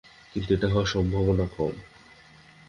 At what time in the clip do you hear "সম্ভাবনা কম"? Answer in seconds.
0.87-1.73